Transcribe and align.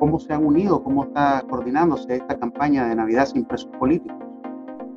cómo 0.00 0.18
se 0.18 0.32
han 0.32 0.44
unido, 0.44 0.82
cómo 0.82 1.04
está 1.04 1.44
coordinándose 1.48 2.16
esta 2.16 2.36
campaña 2.36 2.88
de 2.88 2.96
Navidad 2.96 3.26
sin 3.26 3.44
presos 3.44 3.70
políticos. 3.78 4.16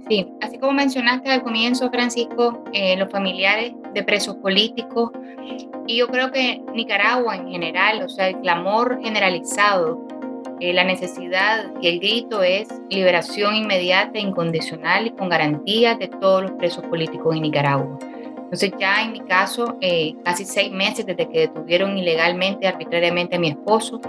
Sí, 0.09 0.27
así 0.41 0.57
como 0.57 0.73
mencionaste 0.73 1.29
al 1.29 1.43
comienzo, 1.43 1.89
Francisco, 1.91 2.63
eh, 2.73 2.97
los 2.97 3.11
familiares 3.11 3.73
de 3.93 4.03
presos 4.03 4.35
políticos, 4.37 5.11
y 5.87 5.97
yo 5.97 6.07
creo 6.07 6.31
que 6.31 6.61
Nicaragua 6.73 7.35
en 7.35 7.49
general, 7.49 8.01
o 8.03 8.09
sea, 8.09 8.29
el 8.29 8.39
clamor 8.39 8.99
generalizado, 9.01 10.07
eh, 10.59 10.73
la 10.73 10.83
necesidad 10.85 11.71
y 11.81 11.87
el 11.87 11.99
grito 11.99 12.41
es 12.41 12.69
liberación 12.89 13.55
inmediata, 13.55 14.17
incondicional 14.17 15.07
y 15.07 15.11
con 15.11 15.27
garantías 15.29 15.99
de 15.99 16.07
todos 16.07 16.43
los 16.43 16.51
presos 16.53 16.85
políticos 16.85 17.35
en 17.35 17.41
Nicaragua. 17.41 17.97
Entonces 18.53 18.71
ya 18.79 19.01
en 19.01 19.13
mi 19.13 19.19
caso, 19.21 19.77
eh, 19.81 20.13
casi 20.23 20.45
seis 20.45 20.71
meses 20.71 21.05
desde 21.05 21.27
que 21.27 21.39
detuvieron 21.39 21.97
ilegalmente, 21.97 22.67
arbitrariamente 22.67 23.35
a 23.35 23.39
mi 23.39 23.49
esposo, 23.49 23.99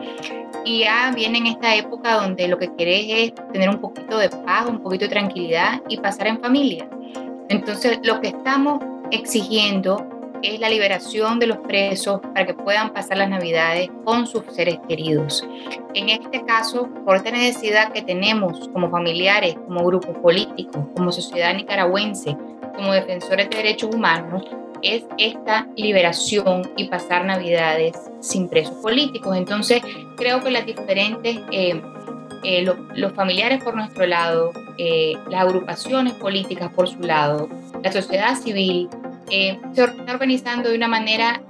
y 0.65 0.81
ya 0.81 1.13
viene 1.15 1.39
en 1.39 1.47
esta 1.47 1.75
época 1.75 2.15
donde 2.15 2.49
lo 2.49 2.59
que 2.59 2.75
querés 2.75 3.07
es 3.09 3.35
tener 3.53 3.69
un 3.69 3.81
poquito 3.81 4.19
de 4.19 4.31
paz, 4.31 4.67
un 4.69 4.81
poquito 4.81 5.05
de 5.05 5.11
tranquilidad 5.11 5.83
y 5.89 5.99
pasar 5.99 6.27
en 6.27 6.41
familia. 6.41 6.89
Entonces 7.49 7.99
lo 8.03 8.21
que 8.21 8.29
estamos 8.29 8.83
exigiendo 9.11 10.09
es 10.43 10.61
la 10.61 10.69
liberación 10.69 11.39
de 11.39 11.47
los 11.47 11.59
presos 11.59 12.21
para 12.21 12.45
que 12.45 12.55
puedan 12.55 12.93
pasar 12.93 13.17
las 13.19 13.31
navidades 13.31 13.89
con 14.05 14.27
sus 14.27 14.45
seres 14.51 14.79
queridos. 14.89 15.47
En 15.95 16.11
este 16.11 16.45
caso, 16.45 16.89
por 17.05 17.17
esta 17.17 17.31
necesidad 17.31 17.93
que 17.93 18.03
tenemos 18.03 18.69
como 18.69 18.91
familiares, 18.91 19.57
como 19.67 19.85
grupos 19.85 20.17
políticos, 20.19 20.85
como 20.95 21.13
sociedad 21.13 21.55
nicaragüense, 21.55 22.37
como 22.77 22.93
defensores 22.93 23.49
de 23.49 23.57
derechos 23.57 23.95
humanos 23.95 24.45
es 24.85 25.05
esta 25.19 25.67
liberación 25.77 26.71
y 26.77 26.89
pasar 26.89 27.25
navidades 27.25 27.97
sin 28.21 28.49
presos 28.49 28.75
políticos. 28.77 29.37
Entonces, 29.37 29.83
creo 30.17 30.43
que 30.43 30.51
las 30.51 30.67
diferentes, 30.67 31.39
eh, 31.51 31.81
eh, 32.45 32.65
los 32.95 33.13
familiares 33.15 33.65
por 33.65 33.75
nuestro 33.75 34.07
lado, 34.07 34.53
eh, 34.79 35.15
las 35.31 35.41
agrupaciones 35.43 36.13
políticas 36.15 36.71
por 36.73 36.89
su 36.89 37.01
lado, 37.01 37.49
la 37.83 37.91
sociedad 37.91 38.37
civil, 38.37 38.89
se 39.29 39.59
está 39.73 40.13
organizando 40.13 40.69
de 40.69 40.77
una 40.77 40.87
manera 40.87 41.43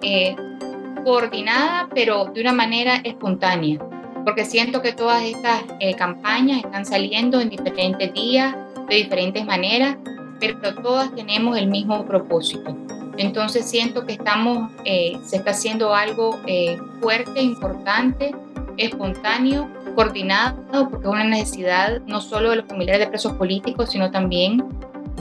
coordinada, 1.05 1.89
pero 1.93 2.27
de 2.27 2.41
una 2.41 2.53
manera 2.53 2.97
espontánea, 3.03 3.79
porque 4.25 4.45
siento 4.45 4.81
que 4.81 4.93
todas 4.93 5.23
estas 5.25 5.65
campañas 5.99 6.65
están 6.65 6.87
saliendo 6.87 7.41
en 7.41 7.51
diferentes 7.51 8.15
días, 8.15 8.55
de 8.89 8.95
diferentes 8.95 9.45
maneras, 9.45 9.97
pero 10.39 10.75
todas 10.83 11.15
tenemos 11.15 11.59
el 11.59 11.67
mismo 11.67 12.07
propósito. 12.07 12.75
Entonces 13.17 13.69
siento 13.69 14.05
que 14.05 14.15
estamos, 14.15 14.71
eh, 14.85 15.19
se 15.23 15.37
está 15.37 15.53
haciendo 15.53 15.95
algo 15.95 16.39
eh, 16.47 16.79
fuerte, 17.01 17.43
importante, 17.43 18.35
espontáneo, 18.77 19.69
coordinado, 19.95 20.91
porque 20.91 21.07
es 21.07 21.13
una 21.13 21.25
necesidad 21.25 22.01
no 22.07 22.21
solo 22.21 22.51
de 22.51 22.57
los 22.57 22.67
familiares 22.67 23.01
de 23.01 23.09
presos 23.09 23.33
políticos, 23.35 23.91
sino 23.91 24.11
también 24.11 24.65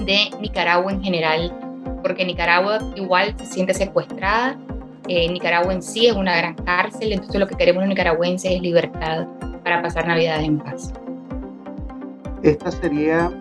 de 0.05 0.31
Nicaragua 0.41 0.91
en 0.91 1.03
general, 1.03 1.53
porque 2.02 2.25
Nicaragua 2.25 2.80
igual 2.95 3.35
se 3.38 3.45
siente 3.45 3.73
secuestrada, 3.73 4.57
eh, 5.07 5.30
Nicaragua 5.31 5.73
en 5.73 5.83
sí 5.83 6.07
es 6.07 6.16
una 6.16 6.35
gran 6.35 6.55
cárcel, 6.55 7.11
entonces 7.11 7.39
lo 7.39 7.47
que 7.47 7.55
queremos 7.55 7.81
los 7.81 7.89
nicaragüenses 7.89 8.52
es 8.52 8.61
libertad 8.61 9.28
para 9.63 9.81
pasar 9.81 10.07
Navidad 10.07 10.41
en 10.41 10.57
paz. 10.57 10.94
Esta 12.41 12.72
sería 12.72 13.31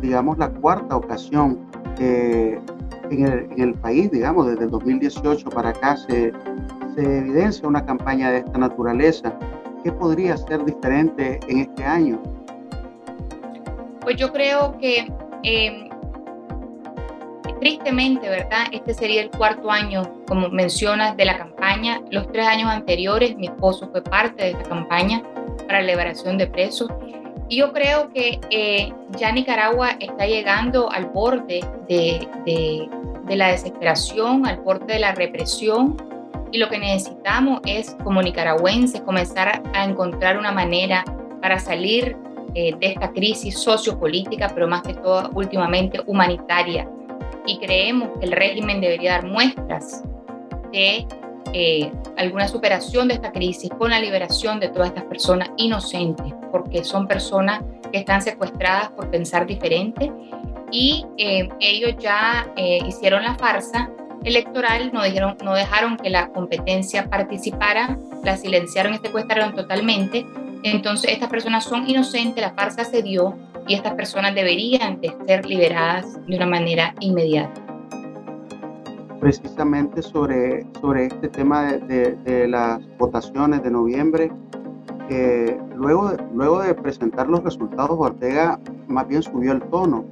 digamos, 0.00 0.38
la 0.38 0.50
cuarta 0.50 0.96
ocasión 0.96 1.58
en 3.10 3.60
el, 3.60 3.74
país, 3.74 4.10
digamos, 4.10 4.46
desde 4.46 4.64
el 4.64 4.70
2018 4.70 5.48
para 5.50 5.70
acá 5.70 5.96
se, 5.96 6.32
evidencia 6.96 7.68
una 7.68 7.84
campaña 7.84 8.30
de 8.30 8.38
esta 8.38 8.58
naturaleza. 8.58 9.32
¿Qué 9.84 9.92
podría 9.92 10.36
ser 10.36 10.64
diferente 10.64 11.38
en 11.48 11.58
este 11.58 11.84
año? 11.84 12.20
Pues 14.00 14.16
yo 14.16 14.32
creo 14.32 14.76
que 14.78 15.06
em, 15.44 15.88
tristemente, 17.60 18.28
¿verdad? 18.28 18.66
Este 18.72 18.94
sería 18.94 19.22
el 19.22 19.30
cuarto 19.30 19.70
año, 19.70 20.02
como 20.26 20.48
mencionas, 20.48 21.16
de 21.16 21.24
la 21.24 21.38
campaña. 21.38 22.00
Los 22.10 22.30
tres 22.32 22.46
años 22.46 22.70
anteriores, 22.70 23.36
mi 23.36 23.46
esposo 23.46 23.88
fue 23.90 24.02
parte 24.02 24.42
de 24.44 24.50
esta 24.50 24.64
campaña 24.64 25.22
para 25.66 25.80
la 25.80 25.86
liberación 25.86 26.38
de 26.38 26.46
presos. 26.46 26.88
Y 27.48 27.56
yo 27.56 27.72
creo 27.72 28.10
que 28.10 28.40
eh, 28.50 28.92
ya 29.16 29.32
Nicaragua 29.32 29.92
está 30.00 30.26
llegando 30.26 30.90
al 30.90 31.06
borde 31.06 31.64
de, 31.88 32.28
de, 32.44 33.36
la 33.36 33.48
desesperación, 33.48 34.46
al 34.46 34.58
borde 34.60 34.94
de 34.94 34.98
la 34.98 35.12
represión. 35.14 35.96
Y 36.50 36.58
lo 36.58 36.68
que 36.68 36.78
necesitamos 36.78 37.60
es, 37.66 37.96
como 38.04 38.22
nicaragüenses, 38.22 39.00
comenzar 39.02 39.62
a 39.74 39.84
encontrar 39.84 40.38
una 40.38 40.52
manera 40.52 41.04
para 41.40 41.58
salir 41.58 42.16
eh, 42.54 42.74
de 42.78 42.86
esta 42.86 43.12
crisis 43.12 43.58
sociopolítica, 43.58 44.50
pero 44.54 44.66
más 44.66 44.82
que 44.82 44.94
todo 44.94 45.30
últimamente 45.34 46.00
humanitaria. 46.06 46.88
Y 47.46 47.58
creemos 47.58 48.10
que 48.18 48.26
el 48.26 48.32
régimen 48.32 48.80
debería 48.80 49.12
dar 49.12 49.26
muestras 49.26 50.04
de 50.72 51.06
eh, 51.52 51.92
alguna 52.16 52.48
superación 52.48 53.08
de 53.08 53.14
esta 53.14 53.32
crisis 53.32 53.70
con 53.78 53.90
la 53.90 54.00
liberación 54.00 54.60
de 54.60 54.68
todas 54.68 54.88
estas 54.88 55.04
personas 55.04 55.50
inocentes, 55.56 56.34
porque 56.50 56.84
son 56.84 57.06
personas 57.06 57.62
que 57.92 57.98
están 57.98 58.22
secuestradas 58.22 58.90
por 58.90 59.10
pensar 59.10 59.46
diferente 59.46 60.12
y 60.70 61.06
eh, 61.16 61.48
ellos 61.60 61.94
ya 61.98 62.52
eh, 62.56 62.78
hicieron 62.86 63.22
la 63.22 63.34
farsa 63.34 63.90
electoral, 64.24 64.90
no, 64.92 65.02
dijeron, 65.04 65.36
no 65.42 65.54
dejaron 65.54 65.96
que 65.96 66.10
la 66.10 66.28
competencia 66.28 67.08
participara, 67.08 67.96
la 68.24 68.36
silenciaron 68.36 68.94
y 68.94 68.98
secuestraron 68.98 69.54
totalmente. 69.54 70.26
Entonces 70.62 71.12
estas 71.12 71.30
personas 71.30 71.64
son 71.64 71.88
inocentes, 71.88 72.42
la 72.42 72.52
farsa 72.52 72.84
se 72.84 73.02
dio 73.02 73.36
y 73.66 73.74
estas 73.74 73.94
personas 73.94 74.34
deberían 74.34 75.00
de 75.00 75.14
ser 75.26 75.46
liberadas 75.46 76.26
de 76.26 76.36
una 76.36 76.46
manera 76.46 76.94
inmediata 77.00 77.68
precisamente 79.18 80.02
sobre, 80.02 80.66
sobre 80.80 81.06
este 81.06 81.28
tema 81.28 81.72
de, 81.72 82.46
las 82.48 82.80
votaciones 82.98 83.62
de 83.62 83.70
noviembre. 83.70 84.30
Luego, 85.76 86.10
de, 86.10 86.24
luego 86.34 86.60
de 86.60 86.74
presentar 86.74 87.28
los 87.28 87.42
resultados, 87.42 87.96
Ortega 87.98 88.58
más 88.88 89.06
bien 89.08 89.22
subió 89.22 89.52
el 89.52 89.62
tono 89.62 90.04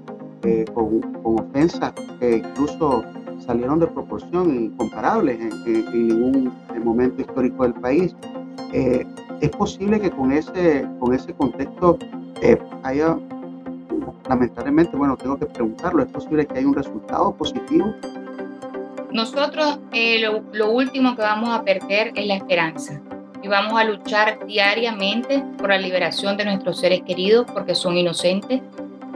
eh, 0.43 0.65
con, 0.73 1.01
con, 1.01 1.41
ofensas 1.41 1.93
que 2.21 2.39
incluso 2.39 3.05
salieron 3.39 3.79
de 3.79 3.87
proporción 3.87 4.55
incomparables 4.55 5.41
en, 5.41 5.53
en, 5.67 6.09
ningún 6.09 6.53
momento 6.85 7.21
histórico 7.21 7.65
del 7.65 7.75
país. 7.75 8.15
Eh, 8.73 9.07
es 9.41 9.51
posible 9.51 10.01
que 10.01 10.11
con 10.11 10.33
ese, 10.33 10.87
con 10.99 11.15
ese 11.15 11.35
contexto 11.35 11.99
eh, 12.43 12.59
haya, 12.83 13.19
lamentablemente, 14.29 14.97
bueno, 14.97 15.17
tengo 15.17 15.39
que 15.39 15.47
preguntarlo, 15.47 16.03
¿es 16.03 16.09
posible 16.09 16.47
que 16.47 16.59
haya 16.59 16.67
un 16.67 16.75
resultado 16.75 17.35
positivo 17.37 17.95
nosotros 19.13 19.81
lo, 20.53 20.71
último 20.71 21.17
que 21.17 21.23
vamos 21.23 21.49
a 21.51 21.63
perder 21.63 22.13
es 22.15 22.27
la 22.27 22.35
esperanza 22.35 23.01
y 23.47 23.49
vamos 23.49 23.79
a 23.79 23.85
luchar 23.85 24.45
diariamente 24.45 25.41
por 25.57 25.69
la 25.69 25.79
liberación 25.79 26.37
de 26.37 26.45
nuestros 26.45 26.81
seres 26.81 27.03
queridos 27.03 27.47
porque 27.55 27.77
son 27.77 27.97
inocentes 27.97 28.61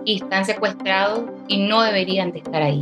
y 0.04 0.22
están 0.22 0.44
secuestrados 0.44 1.24
y 1.48 1.58
no 1.58 1.82
deberían 1.82 2.30
de 2.30 2.38
estar 2.38 2.62
ahí. 2.62 2.80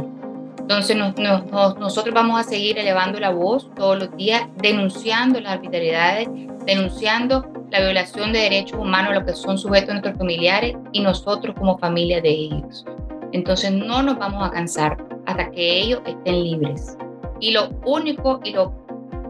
Entonces 0.59 0.95
nosotros 0.95 2.15
vamos 2.15 2.39
a 2.39 2.45
seguir 2.45 2.79
elevando 2.79 3.19
la 3.19 3.31
voz 3.31 3.71
todos 3.75 3.99
los 3.99 4.15
días, 4.19 4.43
denunciando 4.57 5.41
las 5.41 5.55
arbitrariedades, 5.55 6.29
denunciando 6.67 7.51
la 7.71 7.81
violación 7.81 8.35
de 8.35 8.41
derechos 8.41 8.79
humanos 8.79 9.13
a 9.13 9.15
los 9.15 9.25
que 9.25 9.33
son 9.33 9.57
sujetos 9.57 9.95
nuestros 9.95 10.19
familiares 10.19 10.77
y 10.93 11.01
nosotros 11.01 11.57
como 11.59 11.79
familia 11.79 12.21
de 12.21 12.29
ellos. 12.29 12.85
Entonces 13.33 13.73
no 13.73 14.03
nos 14.03 14.19
vamos 14.19 14.47
a 14.47 14.51
cansar 14.51 14.99
hasta 15.25 15.51
que 15.51 15.81
ellos 15.81 16.03
estén 16.05 16.45
libres 16.45 16.99
y 17.41 17.53
lo 17.53 17.71
único 17.87 18.41
y 18.45 18.53
lo 18.53 18.78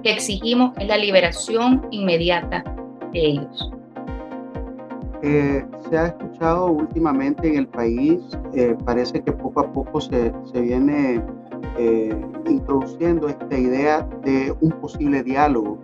que 0.02 0.10
exigimos 0.10 0.72
es 0.78 0.88
la 0.88 0.96
liberación 0.96 1.86
inmediata 1.90 2.64
de 3.12 3.20
ellos. 3.20 3.72
Eh, 5.22 5.64
se 5.88 5.98
ha 5.98 6.06
escuchado 6.06 6.66
últimamente 6.66 7.48
en 7.48 7.56
el 7.56 7.66
país, 7.66 8.20
eh, 8.54 8.76
parece 8.84 9.20
que 9.20 9.32
poco 9.32 9.60
a 9.60 9.72
poco 9.72 10.00
se, 10.00 10.32
se 10.44 10.60
viene 10.60 11.20
eh, 11.76 12.16
introduciendo 12.46 13.28
esta 13.28 13.58
idea 13.58 14.08
de 14.24 14.54
un 14.60 14.70
posible 14.72 15.22
diálogo 15.22 15.78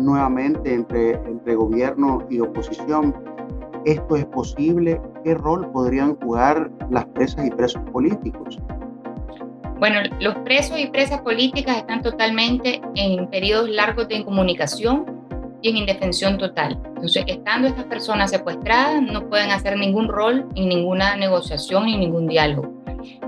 nuevamente 0.00 0.72
entre, 0.72 1.14
entre 1.26 1.56
gobierno 1.56 2.24
y 2.30 2.38
oposición. 2.38 3.12
¿Esto 3.84 4.14
es 4.14 4.24
posible? 4.26 5.00
¿Qué 5.24 5.34
rol 5.34 5.68
podrían 5.72 6.14
jugar 6.20 6.70
las 6.90 7.06
presas 7.06 7.44
y 7.44 7.50
presos 7.50 7.82
políticos? 7.90 8.60
Bueno, 9.78 10.00
los 10.20 10.34
presos 10.36 10.78
y 10.78 10.86
presas 10.86 11.20
políticas 11.22 11.78
están 11.78 12.00
totalmente 12.02 12.80
en 12.94 13.28
periodos 13.28 13.68
largos 13.68 14.08
de 14.08 14.16
incomunicación 14.16 15.04
y 15.62 15.70
en 15.70 15.78
indefensión 15.78 16.38
total. 16.38 16.78
Entonces, 16.86 17.24
estando 17.26 17.68
estas 17.68 17.84
personas 17.84 18.30
secuestradas, 18.30 19.02
no 19.02 19.28
pueden 19.28 19.50
hacer 19.50 19.76
ningún 19.76 20.08
rol 20.08 20.46
en 20.54 20.68
ninguna 20.68 21.16
negociación 21.16 21.86
ni 21.86 21.96
ningún 21.96 22.28
diálogo. 22.28 22.72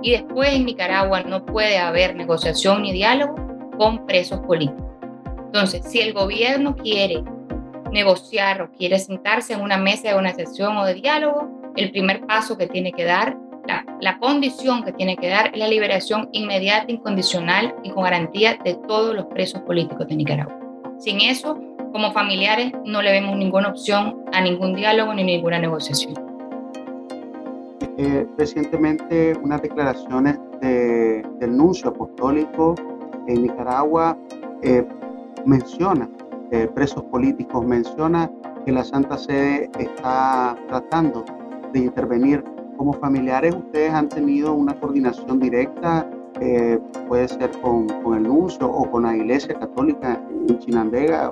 Y 0.03 0.13
después 0.13 0.55
en 0.55 0.67
Nicaragua 0.67 1.23
no 1.23 1.45
puede 1.45 1.79
haber 1.79 2.15
negociación 2.15 2.83
ni 2.83 2.93
diálogo 2.93 3.35
con 3.77 4.07
presos 4.07 4.41
políticos. 4.41 4.85
Entonces, 5.47 5.85
si 5.85 6.01
el 6.01 6.13
gobierno 6.13 6.77
quiere 6.77 7.23
negociar 7.91 8.63
o 8.63 8.71
quiere 8.71 8.99
sentarse 8.99 9.55
en 9.55 9.61
una 9.61 9.79
mesa 9.79 10.11
de 10.11 10.17
una 10.17 10.35
sesión 10.35 10.77
o 10.77 10.85
de 10.85 10.95
diálogo, 10.95 11.73
el 11.77 11.91
primer 11.91 12.27
paso 12.27 12.57
que 12.57 12.67
tiene 12.67 12.93
que 12.93 13.05
dar, 13.05 13.37
la, 14.01 14.19
condición 14.19 14.83
que 14.83 14.93
tiene 14.93 15.17
que 15.17 15.29
dar 15.29 15.51
es 15.53 15.59
la 15.59 15.69
liberación 15.69 16.29
inmediata, 16.33 16.91
incondicional 16.91 17.75
y 17.83 17.91
con 17.91 18.05
garantía 18.05 18.59
de 18.65 18.75
todos 18.87 19.15
los 19.15 19.27
presos 19.27 19.61
políticos 19.63 20.07
de 20.09 20.17
Nicaragua. 20.17 20.59
Sin 20.99 21.21
eso, 21.21 21.59
como 21.93 22.13
familiares, 22.13 22.73
no 22.85 23.03
le 23.03 23.13
vemos 23.13 23.37
ninguna 23.37 23.69
opción 23.69 24.25
a 24.33 24.41
ningún 24.41 24.75
diálogo 24.75 25.13
ni 25.15 25.25
ninguna 25.25 25.59
negociación. 25.59 26.15
Eh, 27.99 28.27
recientemente, 28.37 29.35
unas 29.43 29.63
declaraciones 29.63 30.39
del 30.61 31.57
nuncio 31.57 31.91
apostólico 31.91 32.75
en 33.27 33.43
Nicaragua 33.43 34.17
eh, 34.63 34.85
menciona 35.45 36.09
eh, 36.51 36.69
presos 36.75 37.03
políticos, 37.05 37.65
menciona 37.65 38.31
que 38.65 38.73
la 38.73 38.85
Santa 38.85 39.17
Sede 39.17 39.71
está 39.79 40.57
tratando 40.69 41.25
de 41.73 41.81
intervenir. 41.81 42.45
Como 42.77 42.93
familiares, 42.95 43.55
ustedes 43.55 43.93
han 43.93 44.09
tenido 44.09 44.53
una 44.53 44.75
coordinación 44.75 45.41
directa, 45.41 46.07
eh, 46.41 46.79
puede 47.09 47.27
ser 47.29 47.51
con, 47.63 47.89
el 48.15 48.23
nuncio 48.25 48.67
o 48.69 48.91
con 48.91 49.05
la 49.05 49.17
Iglesia 49.17 49.55
Católica 49.55 50.21
en 50.49 50.59
Chinandega, 50.59 51.31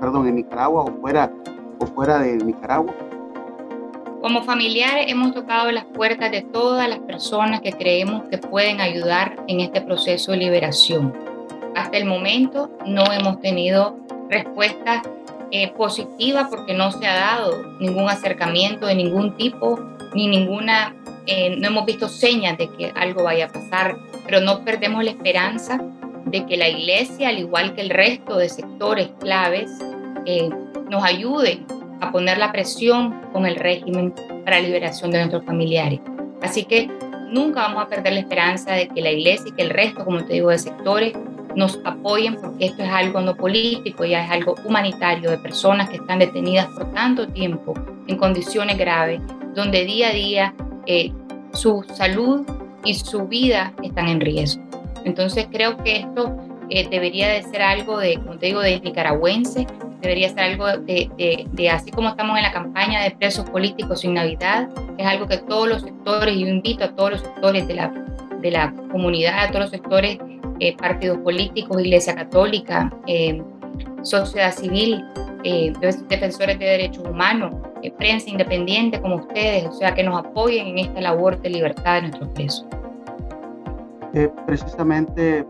perdón, 0.00 0.26
en 0.26 0.36
Nicaragua 0.36 0.82
o 0.82 1.00
fuera, 1.00 1.32
o 1.78 1.86
fuera 1.86 2.18
de 2.18 2.36
Nicaragua. 2.38 2.92
Como 4.20 4.42
familiares 4.42 5.06
hemos 5.08 5.32
tocado 5.32 5.70
las 5.70 5.84
puertas 5.84 6.32
de 6.32 6.42
todas 6.42 6.88
las 6.88 6.98
personas 7.00 7.60
que 7.60 7.72
creemos 7.72 8.24
que 8.28 8.38
pueden 8.38 8.80
ayudar 8.80 9.36
en 9.46 9.60
este 9.60 9.80
proceso 9.80 10.32
de 10.32 10.38
liberación. 10.38 11.14
Hasta 11.76 11.96
el 11.96 12.06
momento 12.06 12.70
no 12.84 13.04
hemos 13.12 13.40
tenido 13.40 13.96
respuesta 14.28 15.02
eh, 15.52 15.70
positiva 15.72 16.48
porque 16.50 16.74
no 16.74 16.90
se 16.90 17.06
ha 17.06 17.14
dado 17.14 17.52
ningún 17.78 18.08
acercamiento 18.08 18.86
de 18.86 18.96
ningún 18.96 19.36
tipo, 19.36 19.78
ni 20.16 20.28
ninguna, 20.28 20.96
eh, 21.26 21.54
no 21.58 21.68
hemos 21.68 21.84
visto 21.84 22.08
señas 22.08 22.56
de 22.56 22.70
que 22.72 22.90
algo 22.96 23.24
vaya 23.24 23.46
a 23.46 23.48
pasar, 23.48 23.98
pero 24.24 24.40
no 24.40 24.64
perdemos 24.64 25.04
la 25.04 25.10
esperanza 25.10 25.78
de 26.24 26.46
que 26.46 26.56
la 26.56 26.70
iglesia, 26.70 27.28
al 27.28 27.38
igual 27.38 27.74
que 27.74 27.82
el 27.82 27.90
resto 27.90 28.38
de 28.38 28.48
sectores 28.48 29.10
claves, 29.20 29.70
eh, 30.24 30.48
nos 30.90 31.04
ayude 31.04 31.60
a 32.00 32.10
poner 32.10 32.38
la 32.38 32.50
presión 32.50 33.20
con 33.34 33.44
el 33.44 33.56
régimen 33.56 34.14
para 34.44 34.58
la 34.58 34.66
liberación 34.66 35.10
de 35.10 35.18
nuestros 35.18 35.44
familiares. 35.44 36.00
Así 36.40 36.64
que 36.64 36.88
nunca 37.30 37.60
vamos 37.60 37.82
a 37.82 37.88
perder 37.88 38.14
la 38.14 38.20
esperanza 38.20 38.72
de 38.72 38.88
que 38.88 39.02
la 39.02 39.12
iglesia 39.12 39.48
y 39.50 39.52
que 39.52 39.62
el 39.62 39.70
resto, 39.70 40.02
como 40.02 40.24
te 40.24 40.32
digo, 40.32 40.48
de 40.48 40.58
sectores 40.58 41.12
nos 41.54 41.78
apoyen 41.84 42.36
porque 42.36 42.66
esto 42.66 42.82
es 42.82 42.90
algo 42.90 43.20
no 43.20 43.34
político, 43.34 44.06
ya 44.06 44.24
es 44.24 44.30
algo 44.30 44.54
humanitario 44.64 45.30
de 45.30 45.38
personas 45.38 45.90
que 45.90 45.96
están 45.96 46.20
detenidas 46.20 46.66
por 46.68 46.90
tanto 46.92 47.28
tiempo 47.28 47.74
en 48.06 48.16
condiciones 48.16 48.78
graves, 48.78 49.20
donde 49.56 49.86
día 49.86 50.10
a 50.10 50.12
día 50.12 50.54
eh, 50.86 51.10
su 51.54 51.82
salud 51.94 52.46
y 52.84 52.94
su 52.94 53.26
vida 53.26 53.72
están 53.82 54.06
en 54.06 54.20
riesgo. 54.20 54.62
Entonces 55.04 55.48
creo 55.50 55.78
que 55.78 56.00
esto 56.00 56.36
eh, 56.68 56.86
debería 56.88 57.28
de 57.28 57.42
ser 57.42 57.62
algo 57.62 57.98
de, 57.98 58.16
como 58.18 58.38
te 58.38 58.46
digo, 58.46 58.60
de 58.60 58.78
nicaragüense, 58.80 59.66
debería 60.02 60.28
ser 60.28 60.40
algo 60.40 60.66
de, 60.66 61.10
de, 61.16 61.46
de, 61.50 61.70
así 61.70 61.90
como 61.90 62.10
estamos 62.10 62.36
en 62.36 62.42
la 62.42 62.52
campaña 62.52 63.02
de 63.02 63.12
presos 63.12 63.48
políticos 63.48 64.00
sin 64.00 64.14
Navidad, 64.14 64.68
es 64.98 65.06
algo 65.06 65.26
que 65.26 65.38
todos 65.38 65.68
los 65.68 65.82
sectores, 65.82 66.36
yo 66.36 66.46
invito 66.46 66.84
a 66.84 66.94
todos 66.94 67.12
los 67.12 67.20
sectores 67.22 67.66
de 67.66 67.74
la, 67.74 67.88
de 68.40 68.50
la 68.50 68.74
comunidad, 68.92 69.44
a 69.44 69.48
todos 69.48 69.62
los 69.62 69.70
sectores 69.70 70.18
eh, 70.60 70.76
partidos 70.76 71.18
políticos, 71.18 71.80
Iglesia 71.80 72.14
Católica, 72.14 72.92
sociedad 74.02 74.52
civil, 74.52 75.02
defensores 76.08 76.58
de 76.58 76.64
derechos 76.64 77.04
humanos, 77.04 77.54
prensa 77.92 78.30
independiente 78.30 79.00
como 79.00 79.16
ustedes, 79.16 79.66
o 79.66 79.72
sea, 79.72 79.94
que 79.94 80.02
nos 80.02 80.18
apoyen 80.18 80.68
en 80.68 80.78
esta 80.78 81.00
labor 81.00 81.40
de 81.40 81.50
libertad 81.50 81.96
de 81.96 82.02
nuestros 82.02 82.28
presos. 82.30 82.66
precisamente 84.46 85.44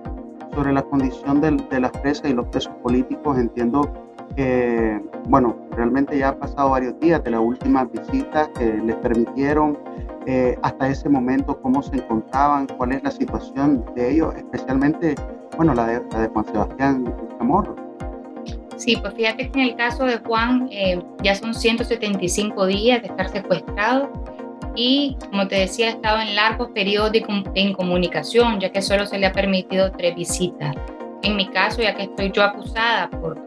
sobre 0.55 0.73
la 0.73 0.83
condición 0.83 1.41
de, 1.41 1.53
de 1.71 1.81
las 1.81 1.91
presas 1.93 2.31
y 2.31 2.35
los 2.35 2.47
presos 2.49 2.73
políticos, 2.83 3.38
entiendo 3.38 3.93
que, 4.35 5.00
bueno, 5.29 5.56
realmente 5.73 6.19
ya 6.19 6.29
ha 6.29 6.38
pasado 6.38 6.71
varios 6.71 6.99
días 7.00 7.23
de 7.25 7.31
las 7.31 7.41
últimas 7.41 7.91
visitas 7.91 8.49
que 8.59 8.75
les 8.85 8.97
permitieron 8.97 9.79
eh, 10.27 10.59
hasta 10.62 10.89
ese 10.89 11.09
momento, 11.09 11.61
cómo 11.62 11.82
se 11.82 11.97
encontraban, 11.97 12.67
cuál 12.77 12.93
es 12.93 13.03
la 13.03 13.11
situación 13.11 13.85
de 13.94 14.12
ellos, 14.12 14.35
especialmente, 14.35 15.15
bueno, 15.56 15.75
la 15.75 15.87
de, 15.87 16.03
la 16.12 16.21
de 16.21 16.29
Juan 16.29 16.44
Sebastián 16.47 17.15
Chamorro. 17.39 17.86
Sí, 18.77 18.97
pues 18.97 19.15
fíjate 19.15 19.51
que 19.51 19.61
en 19.61 19.69
el 19.69 19.77
caso 19.77 20.05
de 20.05 20.19
Juan 20.19 20.69
eh, 20.71 21.01
ya 21.23 21.35
son 21.35 21.55
175 21.55 22.67
días 22.67 23.01
de 23.03 23.09
estar 23.09 23.29
secuestrado 23.29 24.11
y, 24.77 25.17
como 25.31 25.49
te 25.49 25.57
decía, 25.57 25.87
ha 25.87 25.91
estado 25.91 26.21
en 26.21 26.35
largos 26.35 26.71
periodos 26.73 27.11
de, 27.11 27.25
incomunicación, 27.55 28.61
ya 28.61 28.71
que 28.71 28.83
solo 28.83 29.07
se 29.07 29.19
le 29.19 29.27
ha 29.27 29.33
permitido 29.33 29.91
tres 29.91 30.15
visitas. 30.15 30.77
En 31.23 31.37
mi 31.37 31.49
caso, 31.49 31.81
ya 31.81 31.95
que 31.97 32.05
estoy 32.05 32.31
yo 32.31 32.43
acusada 32.43 33.09
por 33.09 33.41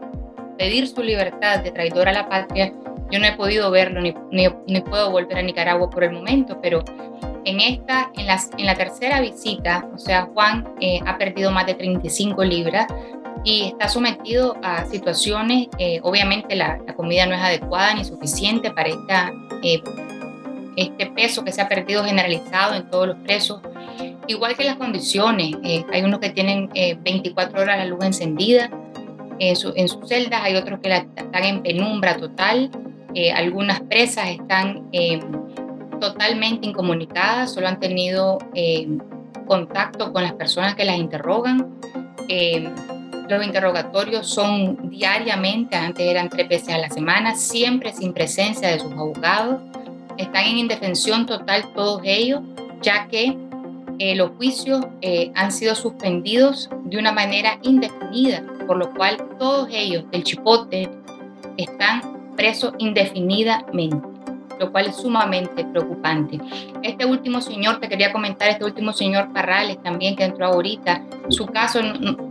pedir 0.58 0.88
su 0.88 1.02
libertad 1.02 1.60
de 1.60 1.70
traidor 1.70 2.08
a 2.08 2.12
la 2.12 2.28
patria, 2.28 2.72
yo 3.10 3.18
no 3.18 3.26
he 3.26 3.32
podido 3.32 3.70
verlo 3.70 4.00
ni, 4.00 4.14
ni, 4.30 4.80
puedo 4.80 5.10
volver 5.10 5.38
a 5.38 5.42
Nicaragua 5.42 5.88
por 5.88 6.04
el 6.04 6.12
momento, 6.12 6.58
pero 6.60 6.82
en 7.44 7.60
esta, 7.60 8.10
en, 8.16 8.26
las, 8.26 8.50
en 8.58 8.66
la 8.66 8.74
tercera 8.74 9.20
visita, 9.20 9.88
o 9.94 9.98
sea, 9.98 10.28
Juan 10.34 10.68
eh, 10.80 11.00
ha 11.06 11.16
perdido 11.16 11.50
más 11.50 11.66
de 11.66 11.74
35 11.74 12.44
libras 12.44 12.86
y 13.44 13.64
está 13.64 13.88
sometido 13.88 14.56
a 14.62 14.84
situaciones, 14.86 15.68
eh, 15.78 16.00
obviamente 16.02 16.54
la, 16.54 16.78
la, 16.86 16.94
comida 16.94 17.26
no 17.26 17.34
es 17.34 17.40
adecuada 17.40 17.94
ni 17.94 18.04
suficiente 18.04 18.70
para 18.70 18.90
esta, 18.90 19.32
eh, 19.62 19.80
este 20.76 21.06
peso 21.06 21.44
que 21.44 21.52
se 21.52 21.60
ha 21.60 21.68
perdido 21.68 22.04
generalizado 22.04 22.74
en 22.74 22.90
todos 22.90 23.08
los 23.08 23.16
presos, 23.18 23.60
igual 24.26 24.56
que 24.56 24.64
las 24.64 24.76
condiciones. 24.76 25.56
hay 25.92 26.02
unos 26.02 26.20
que 26.20 26.30
tienen 26.30 26.70
24 27.02 27.60
horas 27.60 27.78
la 27.78 27.86
luz 27.86 28.04
encendida 28.04 28.70
en, 29.40 29.56
su, 29.56 29.72
en 29.74 29.88
sus 29.88 30.06
celdas, 30.06 30.42
hay 30.44 30.54
otros 30.54 30.78
que 30.80 30.88
la, 30.88 30.98
están 31.16 31.44
en 31.44 31.62
penumbra 31.62 32.16
total. 32.16 32.70
Eh, 33.14 33.32
algunas 33.32 33.80
presas 33.80 34.28
están 34.28 34.88
eh, 34.92 35.18
totalmente 36.00 36.66
incomunicadas, 36.66 37.52
solo 37.52 37.66
han 37.66 37.80
tenido 37.80 38.38
eh, 38.54 38.86
contacto 39.46 40.12
con 40.12 40.22
las 40.22 40.34
personas 40.34 40.76
que 40.76 40.84
las 40.84 40.96
interrogan. 40.96 41.80
Los 43.30 43.46
interrogatorios 43.46 44.28
son 44.28 44.90
diariamente, 44.90 45.76
antes 45.76 46.06
eran 46.06 46.28
tres 46.28 46.48
veces 46.48 46.70
a 46.70 46.78
la 46.78 46.90
semana, 46.90 47.34
siempre 47.34 47.92
sin 47.92 48.12
presencia 48.12 48.68
de 48.68 48.80
sus 48.80 48.92
abogados. 48.92 49.62
Están 50.18 50.44
en 50.44 50.58
indefensión 50.58 51.24
total 51.24 51.72
todos 51.74 52.02
ellos, 52.04 52.42
ya 52.82 53.06
que 53.06 53.36
los 54.16 54.30
juicios 54.32 54.84
han 55.34 55.52
sido 55.52 55.74
suspendidos 55.74 56.68
de 56.84 56.98
una 56.98 57.12
manera 57.12 57.58
indefinida, 57.62 58.42
por 58.66 58.76
lo 58.76 58.92
cual 58.94 59.16
todos 59.38 59.68
ellos 59.72 60.04
del 60.10 60.24
chipote 60.24 60.90
están 61.56 62.34
preso 62.36 62.72
indefinidamente, 62.78 64.08
lo 64.60 64.70
cual 64.70 64.88
es 64.88 64.96
sumamente 64.96 65.64
preocupante. 65.64 66.38
Este 66.82 67.06
último 67.06 67.40
señor, 67.40 67.80
te 67.80 67.88
quería 67.88 68.12
comentar, 68.12 68.50
este 68.50 68.64
último 68.64 68.92
señor 68.92 69.32
Parrales 69.32 69.82
también 69.82 70.14
que 70.14 70.24
entró 70.24 70.46
ahorita, 70.46 71.02
su 71.30 71.46
caso 71.46 71.80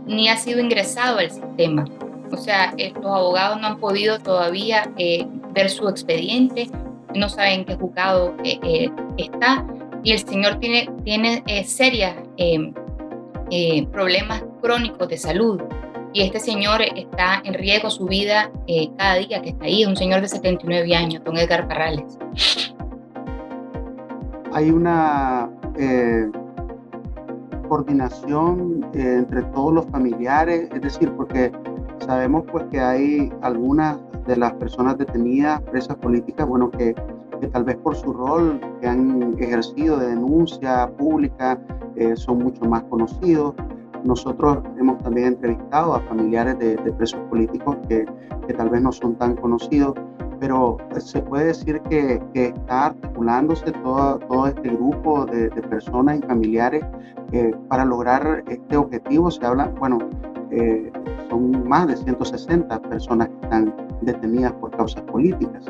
ni 0.06 0.28
ha 0.28 0.36
sido 0.36 0.60
ingresado 0.60 1.18
al 1.18 1.30
sistema. 1.30 1.84
O 2.32 2.36
sea, 2.36 2.72
los 2.94 3.12
abogados 3.12 3.60
no 3.60 3.66
han 3.66 3.78
podido 3.78 4.20
todavía 4.20 4.92
eh, 4.96 5.26
ver 5.52 5.68
su 5.68 5.88
expediente, 5.88 6.68
no 7.14 7.28
saben 7.28 7.64
qué 7.64 7.74
juzgado 7.74 8.36
eh, 8.44 8.60
eh, 8.62 8.90
está 9.18 9.66
y 10.04 10.12
el 10.12 10.20
señor 10.20 10.60
tiene, 10.60 10.88
tiene 11.04 11.42
serios 11.64 12.14
problemas 13.90 14.44
crónicos 14.62 15.08
de 15.08 15.18
salud 15.18 15.60
y 16.12 16.22
este 16.22 16.40
señor 16.40 16.82
está 16.82 17.40
en 17.44 17.54
riesgo 17.54 17.90
su 17.90 18.06
vida 18.06 18.50
eh, 18.66 18.90
cada 18.96 19.16
día 19.16 19.40
que 19.42 19.50
está 19.50 19.64
ahí, 19.66 19.84
un 19.84 19.96
señor 19.96 20.20
de 20.20 20.28
79 20.28 20.94
años, 20.94 21.22
don 21.24 21.36
Edgar 21.36 21.68
Parrales. 21.68 22.18
Hay 24.52 24.70
una 24.70 25.48
eh, 25.76 26.28
coordinación 27.68 28.84
eh, 28.94 29.16
entre 29.18 29.42
todos 29.54 29.72
los 29.72 29.86
familiares, 29.86 30.68
es 30.74 30.80
decir, 30.80 31.12
porque 31.12 31.52
sabemos 32.04 32.44
pues 32.50 32.64
que 32.72 32.80
hay 32.80 33.32
algunas 33.42 33.98
de 34.26 34.36
las 34.36 34.52
personas 34.54 34.98
detenidas, 34.98 35.62
presas 35.62 35.96
políticas, 35.96 36.46
bueno, 36.46 36.70
que 36.70 36.94
tal 37.52 37.64
vez 37.64 37.76
por 37.76 37.96
su 37.96 38.12
rol 38.12 38.60
que 38.80 38.88
han 38.88 39.36
ejercido 39.38 39.98
de 39.98 40.08
denuncia 40.08 40.90
pública 40.98 41.58
son 42.14 42.38
mucho 42.38 42.64
más 42.64 42.82
conocidos 42.84 43.54
nosotros 44.04 44.58
hemos 44.78 45.02
también 45.02 45.28
entrevistado 45.28 45.94
a 45.94 46.00
familiares 46.00 46.58
de, 46.58 46.76
presos 46.92 47.20
políticos 47.28 47.76
que, 47.88 48.06
tal 48.56 48.68
vez 48.68 48.82
no 48.82 48.90
son 48.90 49.14
tan 49.14 49.36
conocidos, 49.36 49.94
pero 50.40 50.78
se 50.98 51.22
puede 51.22 51.46
decir 51.46 51.80
que, 51.82 52.20
está 52.34 52.86
articulándose 52.86 53.70
todo, 53.72 54.46
este 54.46 54.70
grupo 54.70 55.26
de, 55.26 55.48
de 55.50 55.62
personas 55.62 56.18
y 56.18 56.22
familiares 56.22 56.84
eh, 57.32 57.54
para 57.68 57.84
lograr 57.84 58.42
este 58.48 58.76
objetivo. 58.76 59.30
Se 59.30 59.44
habla, 59.46 59.66
bueno, 59.78 59.98
eh, 60.50 60.90
son 61.28 61.68
más 61.68 61.86
de 61.86 61.96
160 61.96 62.82
personas 62.82 63.28
que 63.28 63.34
están 63.42 63.74
detenidas 64.02 64.52
por 64.54 64.70
causas 64.76 65.02
políticas. 65.02 65.64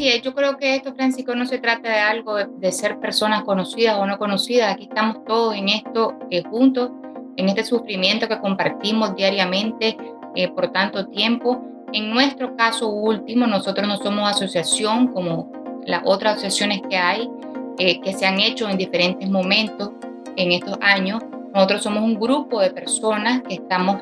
Sí, 0.00 0.10
yo 0.22 0.34
creo 0.34 0.56
que 0.56 0.76
esto, 0.76 0.94
Francisco, 0.94 1.34
no 1.34 1.44
se 1.44 1.58
trata 1.58 1.90
de 1.90 1.98
algo 1.98 2.34
de, 2.34 2.72
ser 2.72 2.98
personas 3.00 3.42
conocidas 3.42 3.98
o 3.98 4.06
no 4.06 4.16
conocidas. 4.16 4.72
Aquí 4.72 4.84
estamos 4.84 5.22
todos 5.26 5.54
en 5.54 5.68
esto 5.68 6.14
eh, 6.30 6.42
juntos, 6.42 6.90
en 7.36 7.50
este 7.50 7.64
sufrimiento 7.64 8.26
que 8.26 8.38
compartimos 8.38 9.14
diariamente 9.14 9.98
eh, 10.36 10.48
por 10.52 10.72
tanto 10.72 11.06
tiempo. 11.08 11.62
En 11.92 12.08
nuestro 12.08 12.56
caso 12.56 12.88
último, 12.88 13.46
nosotros 13.46 13.86
no 13.86 13.98
somos 13.98 14.30
asociación 14.30 15.08
como 15.08 15.52
las 15.84 16.00
otras 16.06 16.36
asociaciones 16.36 16.80
que 16.88 16.96
hay, 16.96 17.28
eh, 17.76 18.00
que 18.00 18.14
se 18.14 18.24
han 18.24 18.40
hecho 18.40 18.70
en 18.70 18.78
diferentes 18.78 19.28
momentos 19.28 19.90
en 20.34 20.52
estos 20.52 20.78
años. 20.80 21.22
Nosotros 21.52 21.82
somos 21.82 22.02
un 22.02 22.18
grupo 22.18 22.62
de 22.62 22.70
personas 22.70 23.42
que 23.42 23.56
estamos, 23.56 23.98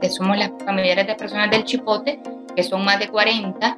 que 0.00 0.08
somos 0.08 0.38
las 0.38 0.52
familiares 0.64 1.04
de 1.04 1.16
personas 1.16 1.50
del 1.50 1.64
Chipote, 1.64 2.20
que 2.54 2.62
son 2.62 2.84
más 2.84 3.00
de 3.00 3.08
40, 3.08 3.76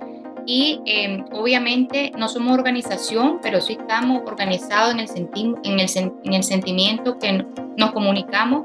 y 0.50 0.80
em, 0.86 1.26
obviamente 1.32 2.10
no 2.16 2.26
somos 2.26 2.54
organización, 2.54 3.38
pero 3.42 3.60
sí 3.60 3.76
estamos 3.78 4.22
organizados 4.24 4.94
en 4.94 5.00
el, 5.00 5.28
en, 5.62 5.78
el, 5.78 6.12
en 6.24 6.32
el 6.32 6.42
sentimiento 6.42 7.18
que 7.18 7.44
nos 7.76 7.92
comunicamos, 7.92 8.64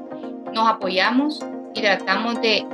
nos 0.54 0.66
apoyamos 0.66 1.44
y 1.74 1.82
tratamos 1.82 2.40
de, 2.40 2.64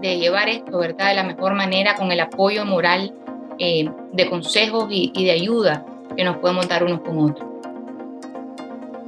de, 0.00 0.16
llevar 0.16 0.48
esto, 0.48 0.78
¿verdad?, 0.78 1.08
de 1.08 1.14
la 1.14 1.24
mejor 1.24 1.54
manera 1.54 1.96
con 1.96 2.12
el 2.12 2.20
apoyo 2.20 2.64
moral 2.64 3.12
eh, 3.58 3.90
de 4.12 4.30
consejos 4.30 4.86
y, 4.90 5.10
y, 5.12 5.24
de 5.24 5.32
ayuda 5.32 5.84
que 6.16 6.22
nos 6.22 6.36
podemos 6.36 6.68
dar 6.68 6.84
unos 6.84 7.00
con 7.00 7.18
otros. 7.18 7.48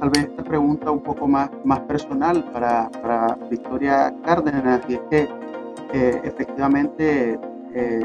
Tal 0.01 0.09
vez 0.09 0.25
esta 0.25 0.43
pregunta 0.43 0.91
un 0.91 1.01
poco 1.01 1.29
más, 1.29 1.49
más 1.63 1.79
personal 1.79 2.43
para, 2.51 2.89
para 2.89 3.37
Victoria 3.49 4.13
Cárdenas, 4.25 4.81
y 4.89 4.95
es 4.95 5.01
que 5.09 5.29
eh, 5.93 6.21
efectivamente 6.25 7.39
eh, 7.73 8.01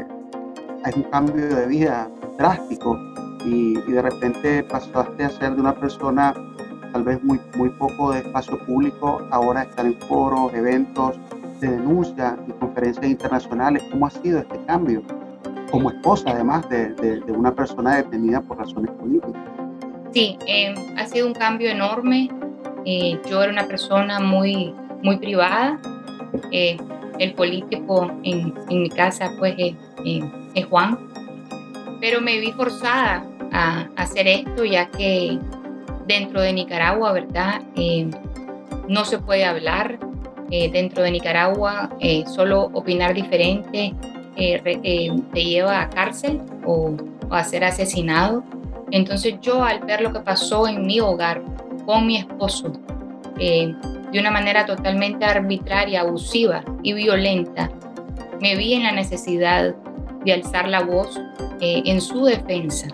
hay 0.83 0.93
un 0.95 1.03
cambio 1.03 1.47
de 1.55 1.67
vida 1.67 2.09
drástico 2.37 2.97
y, 3.45 3.73
de 3.73 4.01
repente 4.01 4.63
pasaste 4.63 5.23
a 5.23 5.29
ser 5.29 5.55
de 5.55 5.61
una 5.61 5.73
persona 5.73 6.33
tal 6.91 7.03
vez 7.03 7.23
muy, 7.23 7.39
muy 7.55 7.69
poco 7.69 8.11
de 8.11 8.19
espacio 8.19 8.57
público, 8.65 9.25
ahora 9.31 9.63
estar 9.63 9.85
en 9.85 9.97
foros, 10.01 10.53
eventos 10.53 11.17
de 11.59 11.69
denuncia 11.69 12.37
y 12.47 12.51
conferencias 12.53 13.05
internacionales. 13.05 13.83
¿Cómo 13.91 14.07
ha 14.07 14.09
sido 14.09 14.39
este 14.39 14.59
cambio? 14.65 15.01
Como 15.71 15.91
esposa, 15.91 16.31
además 16.31 16.67
de, 16.69 16.93
de, 16.93 17.31
una 17.31 17.55
persona 17.55 17.95
detenida 17.95 18.41
por 18.41 18.57
razones 18.57 18.91
políticas. 18.91 19.41
Sí, 20.11 20.37
eh, 20.45 20.73
ha 20.97 21.05
sido 21.05 21.27
un 21.27 21.33
cambio 21.33 21.69
enorme. 21.69 22.29
Eh, 22.85 23.17
yo 23.29 23.41
era 23.41 23.53
una 23.53 23.67
persona 23.67 24.19
muy, 24.19 24.75
muy 25.01 25.17
privada. 25.17 25.79
Eh, 26.51 26.77
el 27.19 27.33
político 27.35 28.11
en, 28.23 28.53
en, 28.69 28.81
mi 28.81 28.89
casa, 28.89 29.31
pues, 29.39 29.55
es 30.55 30.65
Juan. 30.65 30.97
Pero 31.99 32.21
me 32.21 32.39
vi 32.39 32.51
forzada 32.51 33.25
a 33.51 33.87
hacer 33.95 34.27
esto, 34.27 34.65
ya 34.65 34.89
que 34.89 35.37
dentro 36.07 36.41
de 36.41 36.53
Nicaragua, 36.53 37.13
¿verdad? 37.13 37.61
Eh, 37.75 38.09
no 38.87 39.05
se 39.05 39.19
puede 39.19 39.45
hablar 39.45 39.99
eh, 40.49 40.69
dentro 40.71 41.03
de 41.03 41.11
Nicaragua, 41.11 41.89
eh, 41.99 42.23
solo 42.27 42.69
opinar 42.73 43.13
diferente 43.13 43.93
te 44.35 45.43
lleva 45.43 45.81
a 45.81 45.89
cárcel 45.89 46.41
o, 46.65 46.95
a 47.29 47.43
ser 47.43 47.63
asesinado. 47.63 48.43
Entonces 48.89 49.35
yo 49.41 49.63
al 49.63 49.81
ver 49.81 50.01
lo 50.01 50.11
que 50.11 50.19
pasó 50.21 50.67
en 50.67 50.85
mi 50.85 50.99
hogar 50.99 51.43
con 51.85 52.07
mi 52.07 52.17
esposo, 52.17 52.71
de 53.37 54.19
una 54.19 54.31
manera 54.31 54.65
totalmente 54.65 55.25
arbitraria, 55.25 56.01
abusiva 56.01 56.63
y 56.81 56.93
violenta, 56.93 57.69
me 58.41 58.55
vi 58.55 58.73
en 58.73 58.83
la 58.83 58.91
necesidad 58.91 59.75
de 60.25 60.33
alzar 60.33 60.67
la 60.67 60.83
voz 60.83 61.19
en 61.61 62.01
su 62.01 62.25
defensa. 62.25 62.87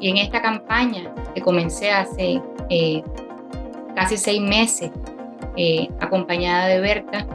Y 0.00 0.10
en 0.10 0.18
esta 0.18 0.40
campaña 0.40 1.12
que 1.34 1.40
comencé 1.40 1.90
hace 1.90 2.40
eh, 2.70 3.02
casi 3.94 4.16
seis 4.16 4.40
meses, 4.40 4.90
eh, 5.56 5.88
acompañada 6.00 6.68
de 6.68 6.80
Berta, 6.80 7.26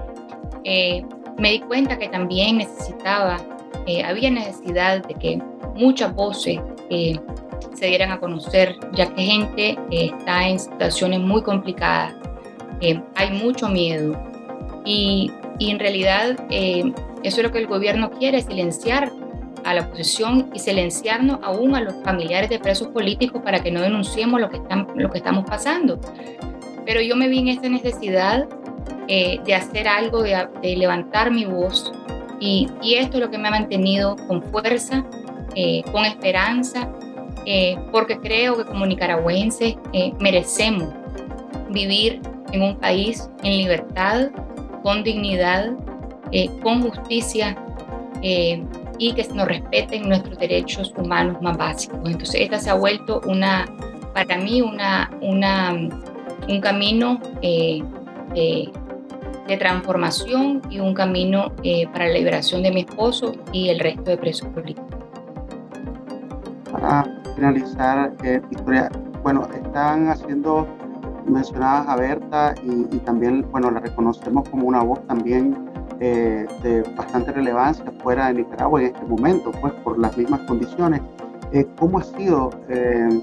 eh, 0.63 1.03
me 1.37 1.51
di 1.51 1.59
cuenta 1.59 1.97
que 1.97 2.07
también 2.07 2.57
necesitaba, 2.57 3.37
había 4.07 4.29
necesidad 4.29 5.05
de 5.05 5.13
que 5.15 5.41
muchas 5.75 6.15
voces 6.15 6.59
se 6.89 7.85
dieran 7.85 8.11
a 8.11 8.19
conocer, 8.19 8.77
ya 8.93 9.13
que 9.13 9.23
gente 9.23 9.77
está 9.91 10.47
en 10.47 10.57
situaciones 10.57 11.19
muy 11.19 11.41
complicadas, 11.41 12.13
hay 13.15 13.31
mucho 13.31 13.67
miedo 13.67 14.17
y, 14.85 15.31
y 15.59 15.71
en 15.71 15.79
realidad 15.79 16.37
eso 16.49 17.37
es 17.37 17.43
lo 17.43 17.51
que 17.51 17.57
el 17.57 17.67
gobierno 17.67 18.11
quiere, 18.11 18.41
silenciar 18.41 19.11
a 19.63 19.73
la 19.73 19.81
oposición 19.81 20.49
y 20.53 20.59
silenciarnos 20.59 21.39
aún 21.41 21.75
a 21.75 21.81
los 21.81 21.93
familiares 22.03 22.49
de 22.49 22.59
presos 22.59 22.87
políticos 22.89 23.41
para 23.43 23.61
que 23.61 23.71
no 23.71 23.81
denunciemos 23.81 24.39
lo 24.39 24.49
que, 24.49 24.57
están, 24.57 24.87
lo 24.95 25.09
que 25.09 25.17
estamos 25.19 25.45
pasando. 25.45 25.99
Pero 26.85 27.01
yo 27.01 27.15
me 27.15 27.27
vi 27.27 27.39
en 27.39 27.47
esa 27.49 27.69
necesidad 27.69 28.47
eh, 29.07 29.39
de 29.45 29.55
hacer 29.55 29.87
algo, 29.87 30.23
de, 30.23 30.47
levantar 30.61 31.31
mi 31.31 31.45
voz 31.45 31.91
y, 32.39 32.69
y, 32.81 32.95
esto 32.95 33.17
es 33.17 33.23
lo 33.23 33.31
que 33.31 33.37
me 33.37 33.47
ha 33.47 33.51
mantenido 33.51 34.15
con 34.27 34.41
fuerza, 34.43 35.05
eh, 35.55 35.83
con 35.91 36.05
esperanza, 36.05 36.89
eh, 37.45 37.77
porque 37.91 38.17
creo 38.19 38.57
que 38.57 38.65
como 38.65 38.85
nicaragüenses 38.85 39.75
merecemos 40.19 40.93
vivir 41.69 42.21
en 42.51 42.61
un 42.61 42.75
país 42.77 43.29
en 43.43 43.57
libertad, 43.57 44.29
con 44.83 45.03
dignidad, 45.03 45.71
con 46.61 46.81
justicia 46.81 47.55
y 48.97 49.13
que 49.13 49.27
nos 49.33 49.47
respeten 49.47 50.07
nuestros 50.07 50.37
derechos 50.37 50.93
humanos 50.97 51.41
más 51.41 51.57
básicos. 51.57 51.99
Entonces, 52.05 52.41
esta 52.41 52.59
se 52.59 52.69
ha 52.69 52.75
vuelto 52.75 53.21
una, 53.25 53.65
para 54.13 54.37
mí, 54.37 54.61
una, 54.61 55.09
una, 55.21 55.73
un 55.73 56.61
camino 56.61 57.19
eh, 57.41 57.83
de, 58.33 58.71
transformación 59.59 60.63
y 60.71 60.79
un 60.79 60.95
camino 60.95 61.51
eh, 61.61 61.85
para 61.93 62.07
la 62.07 62.13
liberación 62.13 62.63
de 62.63 62.71
mi 62.71 62.81
esposo 62.81 63.33
y 63.51 63.69
el 63.69 63.79
resto 63.79 64.09
de 64.09 64.17
presos 64.17 64.47
políticos. 64.49 64.87
Para 66.71 67.05
finalizar, 67.35 68.13
eh, 68.23 68.41
Victoria, 68.49 68.89
bueno, 69.21 69.47
están 69.53 70.09
haciendo 70.09 70.67
mencionadas 71.27 71.87
a 71.87 71.95
Berta 71.97 72.55
y, 72.63 72.95
y, 72.95 72.99
también, 73.01 73.45
bueno, 73.51 73.69
la 73.69 73.79
reconocemos 73.79 74.49
como 74.49 74.67
una 74.67 74.81
voz 74.81 75.05
también 75.05 75.55
eh, 76.05 76.45
de 76.61 76.81
bastante 76.97 77.31
relevancia 77.31 77.85
fuera 78.03 78.27
de 78.27 78.33
Nicaragua 78.33 78.81
en 78.81 78.87
este 78.87 79.05
momento, 79.05 79.51
pues 79.61 79.71
por 79.85 79.97
las 79.97 80.17
mismas 80.17 80.41
condiciones. 80.41 80.99
Eh, 81.53 81.65
¿Cómo 81.79 81.99
ha 81.99 82.03
sido 82.03 82.49
eh, 82.67 83.21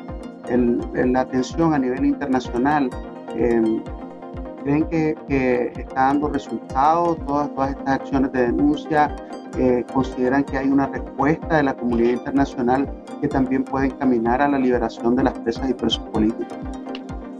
la 0.94 1.20
atención 1.20 1.74
a 1.74 1.78
nivel 1.78 2.06
internacional? 2.06 2.88
¿Creen 3.34 4.84
que, 4.88 5.14
que, 5.28 5.72
está 5.76 6.06
dando 6.06 6.28
resultados 6.28 7.18
todas, 7.26 7.54
todas 7.54 7.70
estas 7.72 8.00
acciones 8.00 8.32
de 8.32 8.46
denuncia? 8.46 9.14
¿Consideran 9.92 10.44
que 10.44 10.56
hay 10.56 10.68
una 10.68 10.86
respuesta 10.86 11.58
de 11.58 11.64
la 11.64 11.74
comunidad 11.74 12.12
internacional 12.12 12.90
que 13.20 13.28
también 13.28 13.62
puede 13.62 13.88
encaminar 13.88 14.40
a 14.40 14.48
la 14.48 14.58
liberación 14.58 15.16
de 15.16 15.24
las 15.24 15.38
presas 15.40 15.68
y 15.68 15.74
presos 15.74 16.02
políticos? 16.14 16.56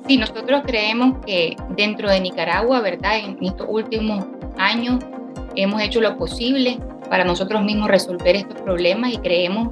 Sí, 0.07 0.19
nosotros 0.19 0.61
creemos 0.67 1.17
que 1.25 1.57
dentro 1.77 2.11
de 2.11 2.21
Nicaragua, 2.21 2.81
¿verdad? 2.81 3.21
En 3.25 3.39
estos 3.43 3.67
últimos 3.71 4.27
años 4.59 4.99
hemos 5.57 5.83
hecho 5.83 6.01
lo 6.01 6.17
posible 6.17 6.79
para 7.09 7.25
nosotros 7.25 7.63
mismos 7.63 7.89
resolver 7.89 8.37
estos 8.37 8.61
problemas 8.61 9.13
y 9.13 9.19
creemos 9.19 9.69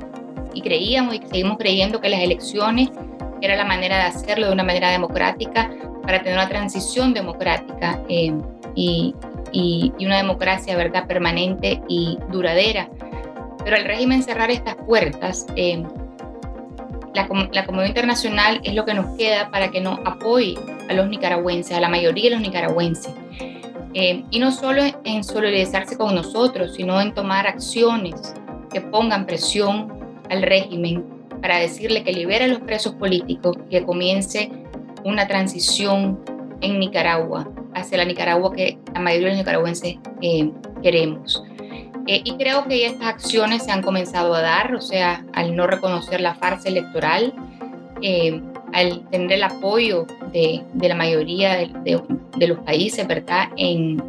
y 0.54 0.60
creíamos 0.60 1.14
y 1.14 1.20
seguimos 1.26 1.58
creyendo 1.58 2.00
que 2.00 2.08
las 2.08 2.20
elecciones 2.20 2.90
era 3.40 3.56
la 3.56 3.64
manera 3.64 3.96
de 3.96 4.02
hacerlo 4.04 4.46
de 4.46 4.52
una 4.52 4.64
manera 4.64 4.90
democrática 4.90 5.70
para 6.02 6.22
tener 6.22 6.38
una 6.38 6.48
transición 6.48 7.14
democrática 7.14 8.02
eh, 8.08 8.32
y, 8.74 9.14
y, 9.52 9.92
una 10.04 10.16
democracia 10.16 10.76
verdad 10.76 11.06
permanente 11.06 11.80
y 11.88 12.18
duradera. 12.30 12.88
Pero 13.64 13.76
el 13.76 13.84
régimen 13.84 14.22
cerrar 14.22 14.50
estas 14.50 14.74
puertas, 14.76 15.46
eh, 15.56 15.82
la, 17.14 17.28
la 17.52 17.66
comunidad 17.66 17.88
internacional 17.88 18.60
es 18.64 18.74
lo 18.74 18.84
que 18.84 18.94
nos 18.94 19.16
queda 19.16 19.50
para 19.50 19.70
que 19.70 19.80
nos 19.80 19.98
apoye 20.04 20.56
a 20.88 20.94
los 20.94 21.08
nicaragüenses, 21.08 21.76
a 21.76 21.80
la 21.80 21.88
mayoría 21.88 22.24
de 22.24 22.30
los 22.30 22.40
nicaragüenses. 22.40 23.12
Eh, 24.00 24.22
y 24.30 24.38
no 24.38 24.52
solo 24.52 24.80
en 25.02 25.24
solidarizarse 25.24 25.98
con 25.98 26.14
nosotros, 26.14 26.74
sino 26.76 27.00
en 27.00 27.12
tomar 27.14 27.48
acciones 27.48 28.32
que 28.72 28.80
pongan 28.80 29.26
presión 29.26 29.92
al 30.30 30.42
régimen 30.42 31.04
para 31.42 31.58
decirle 31.58 32.04
que 32.04 32.12
libere 32.12 32.44
a 32.44 32.46
los 32.46 32.60
presos 32.60 32.94
políticos, 32.94 33.56
que 33.68 33.84
comience 33.84 34.52
una 35.04 35.26
transición 35.26 36.20
en 36.60 36.78
Nicaragua, 36.78 37.50
hacia 37.74 37.98
la 37.98 38.04
Nicaragua 38.04 38.52
que 38.52 38.78
la 38.94 39.00
mayoría 39.00 39.30
de 39.30 39.32
los 39.32 39.38
nicaragüenses 39.40 39.96
eh, 40.22 40.52
queremos. 40.80 41.42
Eh, 42.06 42.22
y 42.22 42.36
creo 42.36 42.68
que 42.68 42.86
estas 42.86 43.08
acciones 43.08 43.64
se 43.64 43.72
han 43.72 43.82
comenzado 43.82 44.32
a 44.32 44.42
dar, 44.42 44.76
o 44.76 44.80
sea, 44.80 45.26
al 45.32 45.56
no 45.56 45.66
reconocer 45.66 46.20
la 46.20 46.36
farsa 46.36 46.68
electoral, 46.68 47.34
al 48.72 49.08
tener 49.10 49.32
el 49.32 49.42
apoyo 49.42 50.06
de, 50.32 50.62
la 50.80 50.94
mayoría 50.94 51.56
de, 51.56 52.46
los 52.46 52.58
países, 52.60 53.06
¿verdad?, 53.06 53.48
en, 53.56 54.02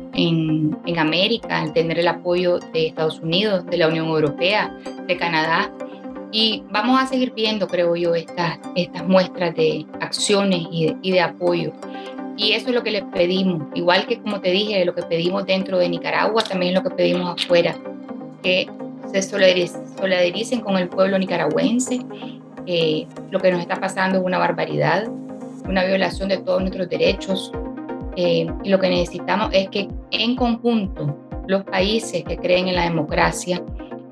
América, 0.97 1.61
al 1.61 1.71
tener 1.71 1.99
el 1.99 2.07
apoyo 2.07 2.59
de 2.73 2.88
Estados 2.88 3.19
Unidos, 3.19 3.65
de 3.67 3.77
la 3.77 3.88
Unión 3.88 4.07
Europea, 4.07 4.75
de 5.07 5.17
Canadá. 5.17 5.71
Y 6.31 6.63
vamos 6.69 7.01
a 7.01 7.07
seguir 7.07 7.33
viendo, 7.33 7.67
creo 7.67 7.95
yo, 7.95 8.13
estas, 8.15 8.59
estas 8.75 9.07
muestras 9.07 9.55
de 9.55 9.85
acciones 10.01 10.67
y 10.71 11.11
de, 11.11 11.21
apoyo. 11.21 11.71
Y 12.35 12.51
eso 12.51 12.69
es 12.69 12.75
lo 12.75 12.83
que 12.83 12.91
les 12.91 13.03
pedimos, 13.03 13.67
igual 13.75 14.07
que 14.07 14.19
como 14.19 14.41
te 14.41 14.51
dije, 14.51 14.83
lo 14.85 14.93
que 14.93 15.03
pedimos 15.03 15.45
dentro 15.45 15.77
de 15.77 15.89
Nicaragua, 15.89 16.43
también 16.43 16.75
es 16.75 16.83
lo 16.83 16.89
que 16.89 16.95
pedimos 16.95 17.41
afuera, 17.41 17.75
que 18.43 18.67
se 19.11 19.21
solidaricen 19.21 20.61
con 20.61 20.77
el 20.77 20.89
pueblo 20.89 21.17
nicaragüense. 21.17 21.99
lo 23.31 23.39
que 23.39 23.51
nos 23.51 23.61
está 23.61 23.79
pasando 23.79 24.19
es 24.19 24.23
una 24.23 24.38
barbaridad, 24.38 25.09
una 25.69 25.85
violación 25.85 26.29
de 26.29 26.38
todos 26.39 26.59
nuestros 26.61 26.89
derechos. 26.89 27.51
Eh, 28.15 28.47
y 28.63 28.69
lo 28.69 28.79
que 28.79 28.89
necesitamos 28.89 29.49
es 29.53 29.69
que 29.69 29.88
en 30.11 30.35
conjunto 30.35 31.15
los 31.47 31.63
países 31.63 32.23
que 32.23 32.38
creen 32.38 32.67
en 32.67 32.75
la 32.75 32.83
democracia 32.83 33.61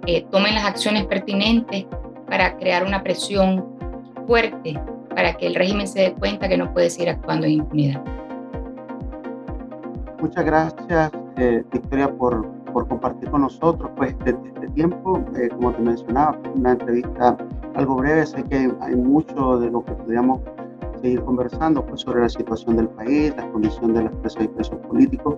eh, 0.06 0.26
tomen 0.32 0.56
las 0.56 0.66
acciones 0.66 1.06
pertinentes 1.06 1.86
para 2.28 2.56
crear 2.58 2.86
una 2.86 3.04
presión 3.04 3.66
fuerte 4.26 4.80
para 5.16 5.34
que 5.34 5.48
el 5.48 5.56
régimen 5.56 5.88
se 5.88 6.02
dé 6.02 6.14
cuenta 6.14 6.48
que 6.48 6.58
no 6.58 6.72
puede 6.74 6.90
seguir 6.90 7.10
actuando 7.10 7.48
en 7.48 7.54
impunidad. 7.54 8.02
Muchas 10.20 10.46
gracias, 10.46 11.12
eh, 11.38 11.64
Victoria, 11.72 12.12
por, 12.12 12.48
por, 12.72 12.88
compartir 12.88 13.30
con 13.30 13.42
nosotros 13.42 13.90
pues, 13.98 14.12
este, 14.12 14.36
este 14.54 14.68
tiempo. 14.70 15.24
Eh, 15.36 15.50
como 15.50 15.74
te 15.74 15.82
mencionaba, 15.82 16.38
una 16.54 16.72
entrevista 16.72 17.36
algo 17.76 17.96
breve. 17.96 18.26
Sé 18.26 18.44
que 18.44 18.72
hay 18.82 18.96
mucho 18.96 19.60
de 19.60 19.72
lo 19.72 19.84
que 19.86 19.92
podríamos 19.94 20.40
seguir 20.98 21.24
conversando 21.24 21.86
pues, 21.86 22.02
sobre 22.02 22.22
la 22.22 22.30
situación 22.30 22.78
del 22.78 22.90
país, 22.90 23.34
la 23.36 23.50
condición 23.52 23.94
de 23.94 24.04
las 24.04 24.14
presas 24.16 24.44
y 24.44 24.48
presos 24.48 24.78
políticos. 24.88 25.38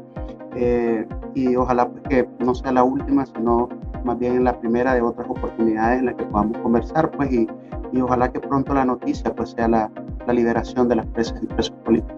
Eh, 0.56 1.06
y 1.36 1.56
ojalá 1.56 1.88
pues, 1.90 2.04
que 2.10 2.30
no 2.40 2.56
sea 2.56 2.72
la 2.72 2.84
última, 2.84 3.26
sino 3.26 3.70
más 4.04 4.18
bien 4.18 4.36
en 4.36 4.44
la 4.44 4.60
primera 4.60 4.94
de 4.94 5.02
otras 5.02 5.28
oportunidades 5.30 6.00
en 6.00 6.08
las 6.08 6.16
que 6.16 6.24
podamos 6.26 6.58
conversar. 6.60 7.12
Pues, 7.12 7.32
y, 7.32 7.48
y 7.92 8.02
ojalá 8.02 8.32
que 8.32 8.40
pronto 8.40 8.74
la 8.74 8.86
noticia 8.86 9.34
pues, 9.34 9.52
sea 9.52 9.68
la, 9.68 9.92
la 10.28 10.34
liberación 10.34 10.88
de 10.88 10.96
las 10.96 11.06
presas 11.08 11.42
y 11.42 11.46
presos 11.48 11.76
políticos. 11.86 12.16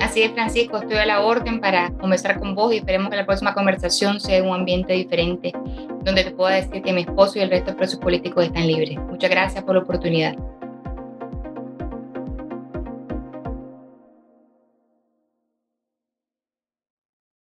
Así 0.00 0.22
es, 0.22 0.32
Francisco, 0.32 0.76
estoy 0.76 0.98
a 0.98 1.06
la 1.06 1.22
orden 1.22 1.60
para 1.60 1.90
conversar 1.92 2.38
con 2.38 2.54
vos 2.54 2.72
y 2.72 2.76
esperemos 2.76 3.10
que 3.10 3.16
la 3.16 3.26
próxima 3.26 3.54
conversación 3.54 4.20
sea 4.20 4.38
en 4.38 4.46
un 4.46 4.54
ambiente 4.54 4.92
diferente, 4.92 5.52
donde 6.04 6.22
te 6.22 6.30
pueda 6.30 6.54
decir 6.54 6.82
que 6.82 6.92
mi 6.92 7.00
esposo 7.00 7.38
y 7.38 7.42
el 7.42 7.50
resto 7.50 7.70
de 7.70 7.76
presos 7.78 7.98
políticos 7.98 8.44
están 8.44 8.66
libres. 8.66 8.98
Muchas 9.08 9.30
gracias 9.30 9.64
por 9.64 9.74
la 9.74 9.82
oportunidad. 9.82 10.36